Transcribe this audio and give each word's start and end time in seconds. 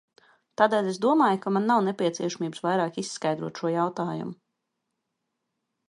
Tādēļ 0.61 0.87
es 0.91 0.99
domāju, 1.03 1.41
ka 1.43 1.53
man 1.57 1.67
nav 1.73 1.83
nepieciešamības 1.89 2.65
vairāk 2.67 2.99
izskaidrot 3.05 3.63
šo 3.63 3.73
jautājumu. 3.77 4.35